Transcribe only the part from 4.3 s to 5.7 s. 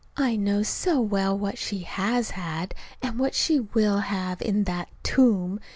in that tomb.